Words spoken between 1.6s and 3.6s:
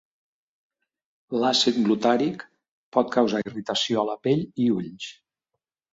glutàric pot causar